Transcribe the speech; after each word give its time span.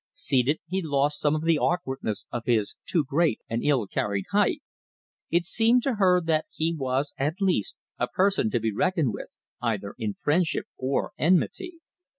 Seated, 0.13 0.57
he 0.65 0.81
lost 0.81 1.19
some 1.19 1.35
of 1.35 1.43
the 1.43 1.59
awkwardness 1.59 2.25
of 2.31 2.45
his 2.47 2.73
too 2.87 3.03
great 3.05 3.39
and 3.47 3.63
ill 3.63 3.85
carried 3.85 4.25
height. 4.31 4.63
It 5.29 5.45
seemed 5.45 5.83
to 5.83 5.93
her 5.97 6.19
that 6.21 6.47
he 6.49 6.73
was 6.75 7.13
at 7.19 7.39
least 7.39 7.75
a 7.99 8.07
person 8.07 8.49
to 8.49 8.59
be 8.59 8.73
reckoned 8.73 9.13
with, 9.13 9.37
either 9.61 9.93
in 9.99 10.15
friendship 10.15 10.65
or 10.75 11.11
enmity. 11.19 11.81